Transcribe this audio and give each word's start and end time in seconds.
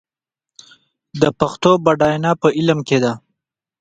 د 1.21 1.23
پښتو 1.39 1.71
بډاینه 1.83 2.31
په 2.41 2.47
علم 2.57 2.79
کې 2.87 2.97
ده. 3.03 3.13